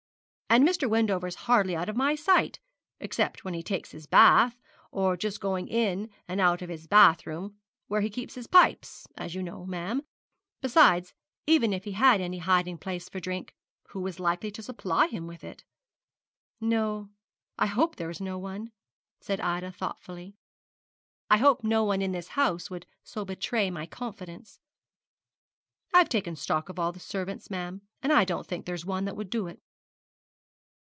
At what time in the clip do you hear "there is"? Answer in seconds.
17.95-18.19